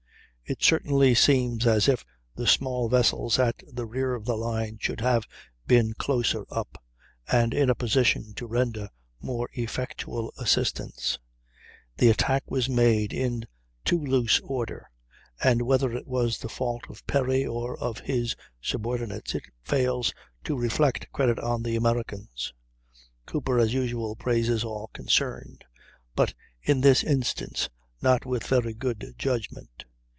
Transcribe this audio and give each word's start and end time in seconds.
It 0.43 0.61
certainly 0.61 1.15
seems 1.15 1.65
as 1.65 1.87
if 1.87 2.03
the 2.35 2.45
small 2.45 2.89
vessels 2.89 3.39
at 3.39 3.63
the 3.71 3.85
rear 3.85 4.13
of 4.13 4.25
the 4.25 4.35
line 4.35 4.79
should 4.81 4.99
have 4.99 5.25
been 5.65 5.93
closer 5.93 6.43
up, 6.49 6.77
and 7.31 7.53
in 7.53 7.69
a 7.69 7.75
position 7.75 8.33
to 8.33 8.47
render 8.47 8.89
more 9.21 9.47
effectual 9.53 10.33
assistance; 10.37 11.17
the 11.95 12.09
attack 12.09 12.43
was 12.51 12.67
made 12.67 13.13
in 13.13 13.45
too 13.85 13.97
loose 14.03 14.41
order, 14.41 14.89
and, 15.41 15.61
whether 15.61 15.93
it 15.93 16.05
was 16.05 16.37
the 16.39 16.49
fault 16.49 16.83
of 16.89 17.07
Perry 17.07 17.45
or 17.45 17.79
of 17.79 17.99
his 17.99 18.35
subordinates, 18.59 19.33
it 19.33 19.43
fails 19.63 20.13
to 20.43 20.57
reflect 20.57 21.09
credit 21.13 21.39
on 21.39 21.63
the 21.63 21.77
Americans. 21.77 22.51
Cooper, 23.25 23.57
as 23.57 23.73
usual, 23.73 24.17
praises 24.17 24.65
all 24.65 24.89
concerned; 24.91 25.63
but 26.13 26.33
in 26.61 26.81
this 26.81 27.05
instance 27.05 27.69
not 28.01 28.25
with 28.25 28.45
very 28.45 28.73
good 28.73 29.15
judgment. 29.17 29.85